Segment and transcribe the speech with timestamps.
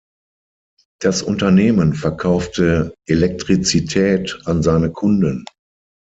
[0.99, 5.45] Das Unternehmen verkaufte Elektrizität an seine Kunden.